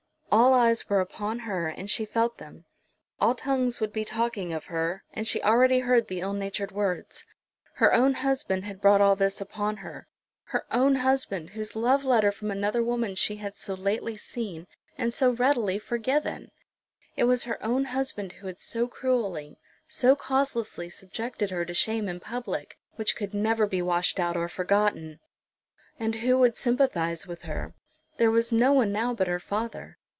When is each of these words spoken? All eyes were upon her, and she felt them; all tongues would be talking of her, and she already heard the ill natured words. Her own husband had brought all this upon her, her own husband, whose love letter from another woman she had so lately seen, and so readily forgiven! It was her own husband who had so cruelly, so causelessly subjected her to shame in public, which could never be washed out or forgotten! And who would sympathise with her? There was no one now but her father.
All 0.33 0.53
eyes 0.53 0.87
were 0.89 1.01
upon 1.01 1.39
her, 1.39 1.67
and 1.67 1.89
she 1.89 2.05
felt 2.05 2.37
them; 2.37 2.63
all 3.19 3.35
tongues 3.35 3.81
would 3.81 3.91
be 3.91 4.05
talking 4.05 4.53
of 4.53 4.65
her, 4.65 5.03
and 5.11 5.27
she 5.27 5.41
already 5.43 5.79
heard 5.79 6.07
the 6.07 6.21
ill 6.21 6.31
natured 6.31 6.71
words. 6.71 7.25
Her 7.73 7.93
own 7.93 8.13
husband 8.13 8.63
had 8.63 8.79
brought 8.79 9.01
all 9.01 9.17
this 9.17 9.41
upon 9.41 9.77
her, 9.77 10.07
her 10.45 10.63
own 10.71 10.95
husband, 10.95 11.49
whose 11.49 11.75
love 11.75 12.05
letter 12.05 12.31
from 12.31 12.49
another 12.49 12.81
woman 12.81 13.15
she 13.15 13.35
had 13.37 13.57
so 13.57 13.73
lately 13.73 14.15
seen, 14.15 14.67
and 14.97 15.13
so 15.13 15.31
readily 15.31 15.77
forgiven! 15.77 16.49
It 17.17 17.25
was 17.25 17.43
her 17.43 17.61
own 17.61 17.83
husband 17.85 18.31
who 18.31 18.47
had 18.47 18.61
so 18.61 18.87
cruelly, 18.87 19.57
so 19.89 20.15
causelessly 20.15 20.87
subjected 20.87 21.51
her 21.51 21.65
to 21.65 21.73
shame 21.73 22.07
in 22.07 22.21
public, 22.21 22.77
which 22.95 23.17
could 23.17 23.33
never 23.33 23.67
be 23.67 23.81
washed 23.81 24.17
out 24.17 24.37
or 24.37 24.47
forgotten! 24.47 25.19
And 25.99 26.15
who 26.15 26.37
would 26.37 26.55
sympathise 26.55 27.27
with 27.27 27.41
her? 27.41 27.73
There 28.15 28.31
was 28.31 28.53
no 28.53 28.71
one 28.71 28.93
now 28.93 29.13
but 29.13 29.27
her 29.27 29.39
father. 29.41 29.97